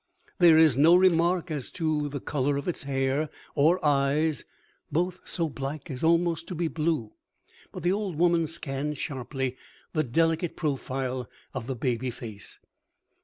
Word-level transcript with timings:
There 0.39 0.57
is 0.57 0.77
no 0.77 0.95
remark 0.95 1.51
as 1.51 1.69
to 1.73 2.09
the 2.09 2.19
color 2.19 2.57
of 2.57 2.67
its 2.67 2.81
hair 2.81 3.29
or 3.53 3.79
eyes, 3.85 4.43
both 4.91 5.19
so 5.25 5.47
black 5.47 5.91
as 5.91 6.03
almost 6.03 6.47
to 6.47 6.55
be 6.55 6.67
blue, 6.67 7.11
but 7.71 7.83
the 7.83 7.91
old 7.91 8.15
woman 8.15 8.47
scans 8.47 8.97
sharply 8.97 9.57
the 9.93 10.01
delicate 10.03 10.55
profile 10.55 11.29
of 11.53 11.67
the 11.67 11.75
baby 11.75 12.09
face. 12.09 12.57